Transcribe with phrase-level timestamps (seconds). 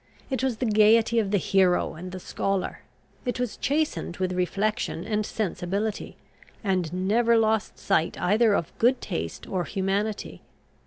[0.31, 2.79] It was the gaiety of the hero and the scholar.
[3.23, 6.17] It was chastened with reflection and sensibility,
[6.63, 10.41] and never lost sight either of good taste or humanity.